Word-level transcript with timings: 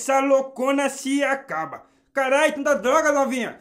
essa 0.00 0.18
loucona 0.20 0.88
se 0.88 1.22
acaba. 1.22 1.84
Caralho, 2.14 2.54
tanta 2.54 2.74
droga, 2.74 3.12
novinha. 3.12 3.60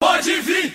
Pode 0.00 0.40
vir! 0.40 0.74